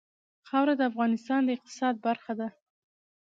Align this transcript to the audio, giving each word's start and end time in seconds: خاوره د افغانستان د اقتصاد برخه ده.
خاوره 0.47 0.73
د 0.77 0.81
افغانستان 0.91 1.39
د 1.45 1.49
اقتصاد 1.55 1.95
برخه 2.07 2.33
ده. 2.39 2.47